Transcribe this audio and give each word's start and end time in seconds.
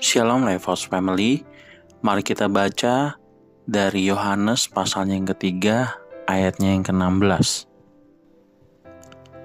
Shalom 0.00 0.48
Lifehouse 0.48 0.88
Family, 0.88 1.44
mari 2.00 2.24
kita 2.24 2.48
baca 2.48 3.20
dari 3.68 4.08
Yohanes 4.08 4.64
pasalnya 4.64 5.12
yang 5.12 5.28
ketiga, 5.28 6.00
ayatnya 6.24 6.72
yang 6.72 6.80
ke-16. 6.88 7.68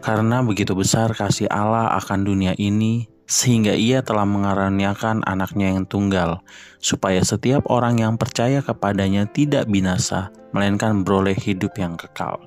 Karena 0.00 0.40
begitu 0.40 0.72
besar 0.72 1.12
kasih 1.12 1.52
Allah 1.52 1.92
akan 2.00 2.24
dunia 2.24 2.56
ini, 2.56 3.12
sehingga 3.28 3.76
ia 3.76 4.00
telah 4.00 4.24
mengaruniakan 4.24 5.20
anaknya 5.28 5.76
yang 5.76 5.84
tunggal, 5.84 6.40
supaya 6.80 7.20
setiap 7.20 7.68
orang 7.68 8.00
yang 8.00 8.16
percaya 8.16 8.64
kepadanya 8.64 9.28
tidak 9.28 9.68
binasa, 9.68 10.32
melainkan 10.56 11.04
beroleh 11.04 11.36
hidup 11.36 11.76
yang 11.76 12.00
kekal. 12.00 12.40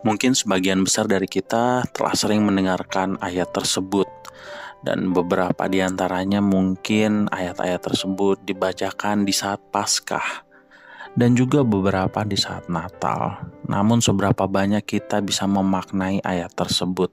Mungkin 0.00 0.32
sebagian 0.32 0.80
besar 0.80 1.04
dari 1.04 1.28
kita 1.28 1.84
telah 1.92 2.16
sering 2.16 2.40
mendengarkan 2.40 3.20
ayat 3.20 3.52
tersebut, 3.52 4.08
dan 4.80 5.12
beberapa 5.12 5.68
di 5.68 5.84
antaranya 5.84 6.40
mungkin 6.40 7.28
ayat-ayat 7.28 7.80
tersebut 7.84 8.40
dibacakan 8.44 9.28
di 9.28 9.32
saat 9.32 9.60
Paskah 9.68 10.48
dan 11.14 11.34
juga 11.34 11.66
beberapa 11.66 12.22
di 12.22 12.38
saat 12.38 12.70
Natal. 12.70 13.50
Namun 13.66 14.00
seberapa 14.00 14.46
banyak 14.46 14.86
kita 14.86 15.20
bisa 15.20 15.44
memaknai 15.44 16.22
ayat 16.22 16.54
tersebut? 16.54 17.10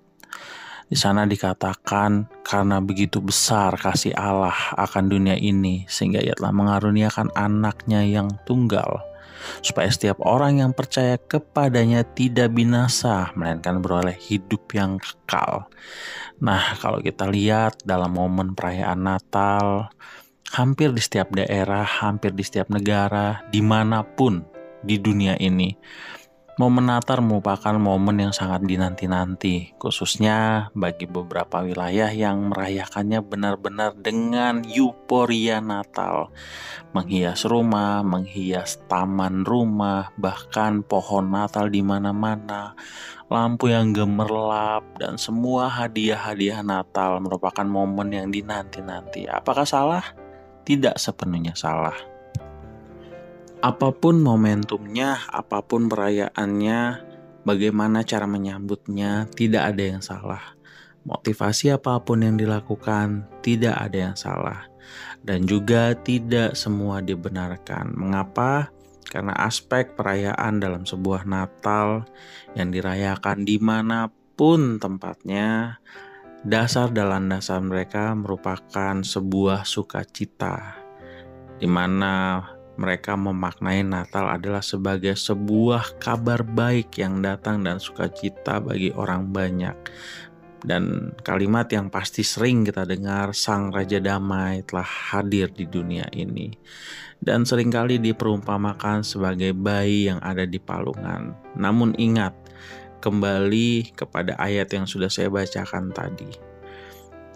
Di 0.88 0.96
sana 0.96 1.28
dikatakan 1.28 2.32
karena 2.48 2.80
begitu 2.80 3.20
besar 3.20 3.76
kasih 3.76 4.16
Allah 4.16 4.56
akan 4.80 5.12
dunia 5.12 5.36
ini 5.36 5.84
sehingga 5.92 6.24
ia 6.24 6.32
telah 6.32 6.56
mengaruniakan 6.56 7.36
anaknya 7.36 8.08
yang 8.08 8.32
tunggal 8.48 9.04
supaya 9.62 9.90
setiap 9.90 10.22
orang 10.24 10.62
yang 10.62 10.72
percaya 10.72 11.18
kepadanya 11.18 12.04
tidak 12.04 12.54
binasa, 12.54 13.32
melainkan 13.34 13.82
beroleh 13.82 14.16
hidup 14.16 14.70
yang 14.74 15.02
kekal. 15.02 15.70
Nah, 16.38 16.78
kalau 16.78 17.02
kita 17.02 17.26
lihat 17.30 17.82
dalam 17.84 18.14
momen 18.14 18.54
perayaan 18.54 19.02
Natal, 19.02 19.90
hampir 20.54 20.94
di 20.94 21.02
setiap 21.02 21.34
daerah, 21.34 21.84
hampir 21.84 22.32
di 22.32 22.44
setiap 22.46 22.72
negara, 22.72 23.44
di 23.50 23.60
mana 23.60 24.06
pun 24.06 24.46
di 24.86 25.02
dunia 25.02 25.36
ini, 25.42 25.74
Momen 26.58 26.90
Natal 26.90 27.22
merupakan 27.22 27.78
momen 27.78 28.18
yang 28.18 28.34
sangat 28.34 28.66
dinanti-nanti, 28.66 29.78
khususnya 29.78 30.74
bagi 30.74 31.06
beberapa 31.06 31.62
wilayah 31.62 32.10
yang 32.10 32.50
merayakannya 32.50 33.22
benar-benar 33.22 33.94
dengan 33.94 34.66
euforia 34.66 35.62
Natal. 35.62 36.34
Menghias 36.98 37.46
rumah, 37.46 38.02
menghias 38.02 38.82
taman 38.90 39.46
rumah, 39.46 40.10
bahkan 40.18 40.82
pohon 40.82 41.30
Natal 41.30 41.70
di 41.70 41.86
mana-mana, 41.86 42.74
lampu 43.30 43.70
yang 43.70 43.94
gemerlap, 43.94 44.82
dan 44.98 45.22
semua 45.22 45.70
hadiah-hadiah 45.70 46.66
Natal 46.66 47.22
merupakan 47.22 47.70
momen 47.70 48.10
yang 48.10 48.34
dinanti-nanti. 48.34 49.30
Apakah 49.30 49.70
salah? 49.70 50.02
Tidak 50.66 50.98
sepenuhnya 50.98 51.54
salah 51.54 52.17
apa 53.62 53.90
pun 53.90 54.22
momentumnya, 54.22 55.18
apa 55.34 55.66
pun 55.66 55.90
perayaannya, 55.90 57.02
bagaimana 57.42 58.06
cara 58.06 58.30
menyambutnya, 58.30 59.26
tidak 59.34 59.74
ada 59.74 59.84
yang 59.98 60.04
salah. 60.04 60.54
Motivasi 61.08 61.72
apa 61.72 62.04
pun 62.04 62.22
yang 62.22 62.36
dilakukan, 62.36 63.26
tidak 63.40 63.80
ada 63.80 64.12
yang 64.12 64.18
salah. 64.20 64.68
Dan 65.24 65.48
juga 65.48 65.96
tidak 65.96 66.54
semua 66.54 67.00
dibenarkan. 67.00 67.96
Mengapa? 67.96 68.70
Karena 69.08 69.32
aspek 69.40 69.96
perayaan 69.96 70.60
dalam 70.60 70.84
sebuah 70.84 71.24
Natal 71.24 72.04
yang 72.60 72.76
dirayakan 72.76 73.48
di 73.48 73.56
mana 73.56 74.12
pun 74.36 74.84
tempatnya, 74.84 75.80
dasar 76.44 76.92
dalam 76.92 77.32
dasar 77.32 77.64
mereka 77.64 78.12
merupakan 78.14 79.00
sebuah 79.00 79.64
sukacita, 79.64 80.76
di 81.56 81.66
mana 81.72 82.44
mereka 82.78 83.18
memaknai 83.18 83.82
Natal 83.82 84.30
adalah 84.30 84.62
sebagai 84.62 85.18
sebuah 85.18 85.98
kabar 85.98 86.46
baik 86.46 87.02
yang 87.02 87.26
datang 87.26 87.66
dan 87.66 87.82
sukacita 87.82 88.62
bagi 88.62 88.94
orang 88.94 89.34
banyak. 89.34 89.76
Dan 90.62 91.14
kalimat 91.22 91.70
yang 91.70 91.90
pasti 91.90 92.26
sering 92.26 92.66
kita 92.66 92.86
dengar, 92.86 93.34
Sang 93.34 93.70
Raja 93.70 94.02
Damai 94.02 94.66
telah 94.66 94.86
hadir 94.86 95.54
di 95.54 95.70
dunia 95.70 96.10
ini. 96.14 96.54
Dan 97.18 97.46
sering 97.46 97.74
kali 97.74 97.98
diperumpamakan 97.98 99.02
sebagai 99.02 99.54
bayi 99.54 100.10
yang 100.10 100.22
ada 100.22 100.46
di 100.46 100.58
palungan. 100.62 101.34
Namun 101.58 101.98
ingat, 101.98 102.34
kembali 103.02 103.94
kepada 103.94 104.38
ayat 104.38 104.74
yang 104.74 104.90
sudah 104.90 105.10
saya 105.10 105.30
bacakan 105.30 105.94
tadi. 105.94 106.30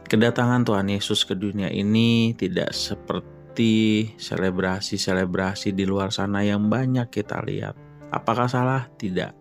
Kedatangan 0.06 0.68
Tuhan 0.68 0.92
Yesus 0.92 1.24
ke 1.24 1.38
dunia 1.38 1.72
ini 1.72 2.36
tidak 2.36 2.76
seperti 2.76 3.41
seperti 3.52 4.16
selebrasi-selebrasi 4.16 5.76
di 5.76 5.84
luar 5.84 6.08
sana 6.16 6.40
yang 6.40 6.72
banyak 6.72 7.12
kita 7.12 7.44
lihat. 7.44 7.76
Apakah 8.08 8.48
salah? 8.48 8.88
Tidak. 8.96 9.36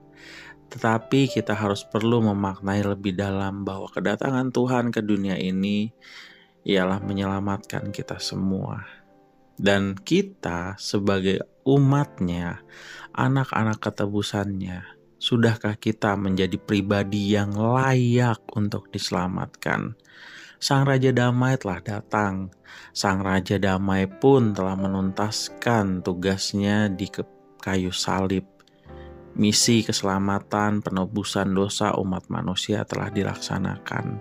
Tetapi 0.66 1.30
kita 1.30 1.54
harus 1.54 1.86
perlu 1.86 2.18
memaknai 2.18 2.82
lebih 2.82 3.14
dalam 3.14 3.62
bahwa 3.62 3.86
kedatangan 3.86 4.50
Tuhan 4.50 4.90
ke 4.90 4.98
dunia 4.98 5.38
ini 5.38 5.94
ialah 6.66 6.98
menyelamatkan 6.98 7.94
kita 7.94 8.18
semua. 8.18 8.82
Dan 9.54 9.94
kita 9.94 10.74
sebagai 10.74 11.46
umatnya, 11.62 12.66
anak-anak 13.14 13.78
ketebusannya, 13.78 14.90
sudahkah 15.22 15.78
kita 15.78 16.18
menjadi 16.18 16.58
pribadi 16.58 17.38
yang 17.38 17.54
layak 17.54 18.42
untuk 18.58 18.90
diselamatkan? 18.90 19.94
Sang 20.60 20.84
Raja 20.84 21.08
Damai 21.08 21.56
telah 21.56 21.80
datang. 21.80 22.52
Sang 22.92 23.24
Raja 23.24 23.56
Damai 23.56 24.04
pun 24.04 24.52
telah 24.52 24.76
menuntaskan 24.76 26.04
tugasnya 26.04 26.92
di 26.92 27.08
kayu 27.64 27.88
salib. 27.88 28.44
Misi 29.40 29.80
keselamatan 29.80 30.84
penebusan 30.84 31.56
dosa 31.56 31.96
umat 31.96 32.28
manusia 32.28 32.84
telah 32.84 33.08
dilaksanakan. 33.08 34.20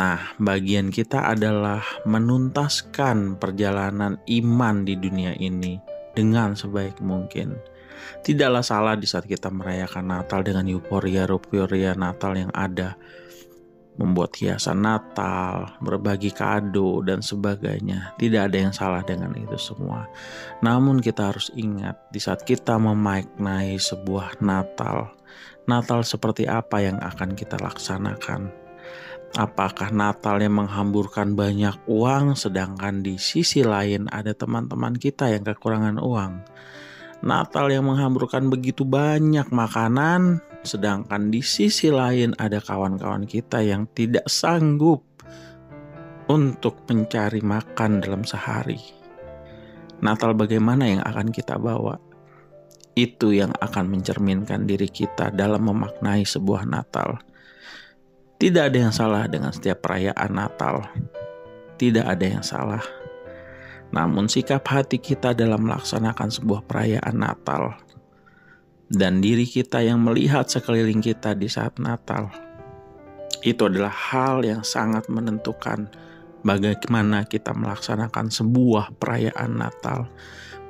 Nah, 0.00 0.32
bagian 0.40 0.88
kita 0.88 1.28
adalah 1.28 1.84
menuntaskan 2.08 3.36
perjalanan 3.36 4.16
iman 4.32 4.76
di 4.88 4.96
dunia 4.96 5.36
ini 5.36 5.76
dengan 6.16 6.56
sebaik 6.56 7.04
mungkin. 7.04 7.52
Tidaklah 8.24 8.64
salah 8.64 8.96
di 8.96 9.04
saat 9.04 9.28
kita 9.28 9.52
merayakan 9.52 10.08
Natal 10.08 10.40
dengan 10.40 10.64
euforia-euforia 10.72 11.92
Natal 12.00 12.32
yang 12.32 12.52
ada 12.56 12.96
membuat 13.98 14.32
hiasan 14.38 14.86
Natal, 14.86 15.74
berbagi 15.82 16.30
kado, 16.30 17.02
dan 17.02 17.18
sebagainya. 17.18 18.14
Tidak 18.16 18.48
ada 18.48 18.56
yang 18.56 18.72
salah 18.72 19.02
dengan 19.02 19.34
itu 19.34 19.58
semua. 19.58 20.06
Namun, 20.62 21.02
kita 21.02 21.34
harus 21.34 21.50
ingat, 21.58 21.98
di 22.14 22.22
saat 22.22 22.46
kita 22.46 22.78
memaknai 22.78 23.74
sebuah 23.76 24.38
Natal, 24.38 25.18
Natal 25.68 26.00
seperti 26.00 26.48
apa 26.48 26.80
yang 26.80 26.96
akan 26.96 27.36
kita 27.36 27.60
laksanakan? 27.60 28.48
Apakah 29.36 29.92
Natal 29.92 30.40
yang 30.40 30.56
menghamburkan 30.56 31.36
banyak 31.36 31.76
uang, 31.84 32.32
sedangkan 32.32 33.04
di 33.04 33.20
sisi 33.20 33.60
lain 33.60 34.08
ada 34.08 34.32
teman-teman 34.32 34.96
kita 34.96 35.28
yang 35.28 35.44
kekurangan 35.44 36.00
uang? 36.00 36.40
Natal 37.18 37.66
yang 37.66 37.90
menghamburkan 37.90 38.46
begitu 38.46 38.86
banyak 38.86 39.50
makanan, 39.50 40.38
sedangkan 40.62 41.34
di 41.34 41.42
sisi 41.42 41.90
lain 41.90 42.30
ada 42.38 42.62
kawan-kawan 42.62 43.26
kita 43.26 43.58
yang 43.58 43.90
tidak 43.90 44.22
sanggup 44.30 45.02
untuk 46.30 46.78
mencari 46.86 47.42
makan 47.42 47.98
dalam 47.98 48.22
sehari. 48.22 48.78
Natal 49.98 50.30
bagaimana 50.38 50.86
yang 50.86 51.02
akan 51.02 51.34
kita 51.34 51.58
bawa? 51.58 51.98
Itu 52.94 53.34
yang 53.34 53.50
akan 53.58 53.90
mencerminkan 53.90 54.70
diri 54.70 54.86
kita 54.86 55.34
dalam 55.34 55.66
memaknai 55.66 56.22
sebuah 56.22 56.70
Natal. 56.70 57.18
Tidak 58.38 58.70
ada 58.70 58.78
yang 58.78 58.94
salah 58.94 59.26
dengan 59.26 59.50
setiap 59.50 59.82
perayaan 59.82 60.30
Natal. 60.30 60.86
Tidak 61.74 62.06
ada 62.06 62.26
yang 62.26 62.46
salah 62.46 63.07
namun 63.94 64.28
sikap 64.28 64.64
hati 64.68 65.00
kita 65.00 65.32
dalam 65.32 65.64
melaksanakan 65.64 66.28
sebuah 66.28 66.64
perayaan 66.68 67.16
Natal 67.16 67.76
dan 68.88 69.20
diri 69.20 69.44
kita 69.44 69.80
yang 69.84 70.00
melihat 70.00 70.48
sekeliling 70.48 71.00
kita 71.00 71.32
di 71.32 71.48
saat 71.48 71.76
Natal 71.80 72.28
itu 73.42 73.70
adalah 73.70 73.92
hal 73.92 74.42
yang 74.42 74.66
sangat 74.66 75.06
menentukan 75.06 75.86
bagaimana 76.42 77.26
kita 77.26 77.54
melaksanakan 77.54 78.30
sebuah 78.30 78.98
perayaan 78.98 79.58
Natal, 79.58 80.10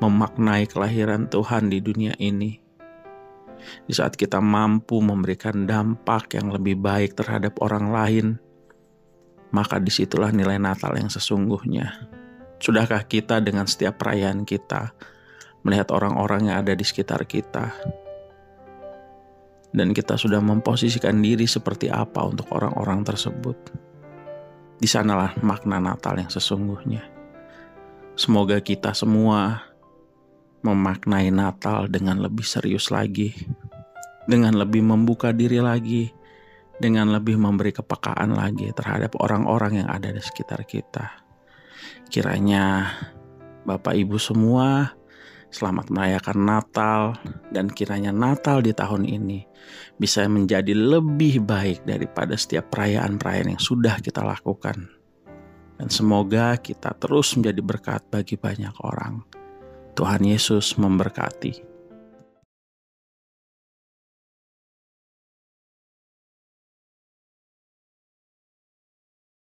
memaknai 0.05 0.69
kelahiran 0.69 1.29
Tuhan 1.29 1.73
di 1.73 1.79
dunia 1.81 2.13
ini. 2.21 2.61
Di 3.59 3.93
saat 3.93 4.15
kita 4.15 4.39
mampu 4.39 5.03
memberikan 5.03 5.67
dampak 5.67 6.39
yang 6.39 6.55
lebih 6.55 6.79
baik 6.79 7.19
terhadap 7.19 7.59
orang 7.59 7.91
lain, 7.91 8.27
maka 9.51 9.83
di 9.83 9.91
situlah 9.91 10.31
nilai 10.31 10.61
Natal 10.61 10.95
yang 10.95 11.11
sesungguhnya. 11.11 12.19
Sudahkah 12.59 13.07
kita 13.07 13.39
dengan 13.39 13.71
setiap 13.71 14.03
perayaan 14.03 14.43
kita 14.43 14.91
melihat 15.63 15.95
orang-orang 15.95 16.51
yang 16.51 16.57
ada 16.59 16.75
di 16.75 16.83
sekitar 16.83 17.23
kita? 17.23 17.71
Dan 19.71 19.95
kita 19.95 20.19
sudah 20.19 20.43
memposisikan 20.43 21.23
diri 21.23 21.47
seperti 21.47 21.87
apa 21.87 22.27
untuk 22.27 22.51
orang-orang 22.51 23.07
tersebut. 23.07 23.59
Di 24.79 24.91
sanalah 24.91 25.39
makna 25.39 25.79
Natal 25.79 26.19
yang 26.19 26.31
sesungguhnya. 26.31 27.07
Semoga 28.19 28.59
kita 28.59 28.91
semua 28.91 29.63
memaknai 30.67 31.31
Natal 31.31 31.87
dengan 31.87 32.19
lebih 32.19 32.43
serius 32.43 32.91
lagi, 32.91 33.31
dengan 34.27 34.59
lebih 34.59 34.83
membuka 34.83 35.31
diri 35.31 35.63
lagi, 35.63 36.11
dengan 36.83 37.15
lebih 37.15 37.39
memberi 37.39 37.71
kepekaan 37.71 38.35
lagi 38.35 38.75
terhadap 38.75 39.15
orang-orang 39.23 39.83
yang 39.85 39.89
ada 39.91 40.11
di 40.11 40.19
sekitar 40.19 40.67
kita. 40.67 41.28
Kiranya 42.09 42.95
Bapak 43.69 43.93
Ibu 43.93 44.17
semua 44.17 44.97
selamat 45.49 45.89
merayakan 45.89 46.39
Natal 46.45 47.01
dan 47.53 47.73
kiranya 47.73 48.13
Natal 48.13 48.61
di 48.61 48.73
tahun 48.77 49.09
ini 49.09 49.45
bisa 49.97 50.25
menjadi 50.29 50.73
lebih 50.77 51.45
baik 51.45 51.85
daripada 51.89 52.37
setiap 52.37 52.73
perayaan-perayaan 52.73 53.57
yang 53.57 53.63
sudah 53.63 54.01
kita 54.01 54.25
lakukan. 54.25 54.89
Dan 55.79 55.89
semoga 55.95 56.59
kita 56.59 56.91
terus 56.99 57.39
menjadi 57.39 57.61
berkat 57.63 58.03
bagi 58.11 58.35
banyak 58.35 58.75
orang. 58.83 59.23
Tuhan 59.95 60.27
Yesus 60.27 60.75
memberkati. 60.75 61.68